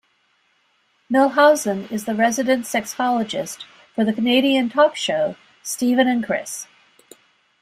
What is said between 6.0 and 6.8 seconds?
and Chris".